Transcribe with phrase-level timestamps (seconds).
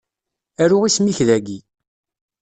[0.63, 1.59] Aru isem-ik dagi.